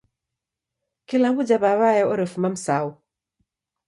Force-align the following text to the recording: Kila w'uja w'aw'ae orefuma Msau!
Kila 1.07 1.29
w'uja 1.35 1.57
w'aw'ae 1.63 2.01
orefuma 2.11 2.49
Msau! 2.53 2.87